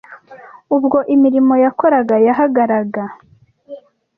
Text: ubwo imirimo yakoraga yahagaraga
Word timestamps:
ubwo 0.77 0.97
imirimo 1.15 1.53
yakoraga 1.63 2.15
yahagaraga 2.27 3.03